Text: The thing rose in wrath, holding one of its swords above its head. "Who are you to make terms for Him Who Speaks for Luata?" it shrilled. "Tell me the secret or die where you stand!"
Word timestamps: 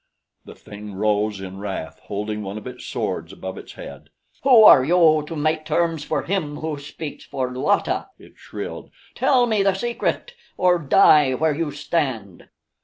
The 0.45 0.55
thing 0.55 0.95
rose 0.95 1.41
in 1.41 1.59
wrath, 1.59 1.99
holding 2.05 2.41
one 2.41 2.57
of 2.57 2.65
its 2.65 2.83
swords 2.85 3.31
above 3.31 3.55
its 3.55 3.73
head. 3.73 4.09
"Who 4.41 4.63
are 4.63 4.83
you 4.83 5.23
to 5.27 5.35
make 5.35 5.63
terms 5.63 6.03
for 6.03 6.23
Him 6.23 6.57
Who 6.57 6.79
Speaks 6.79 7.23
for 7.23 7.51
Luata?" 7.51 8.07
it 8.17 8.33
shrilled. 8.35 8.89
"Tell 9.13 9.45
me 9.45 9.61
the 9.61 9.75
secret 9.75 10.33
or 10.57 10.79
die 10.79 11.33
where 11.35 11.53
you 11.55 11.69
stand!" 11.69 12.49